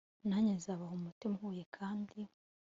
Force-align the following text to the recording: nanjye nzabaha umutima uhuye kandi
nanjye 0.27 0.51
nzabaha 0.59 0.93
umutima 0.99 1.33
uhuye 1.35 1.63
kandi 1.77 2.19